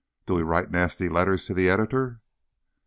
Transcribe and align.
Do 0.25 0.33
we 0.33 0.41
write 0.41 0.71
nasty 0.71 1.07
letters 1.09 1.45
to 1.45 1.53
the 1.53 1.69
editor?" 1.69 2.21